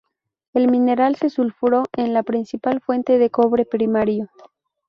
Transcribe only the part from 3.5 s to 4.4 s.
primario.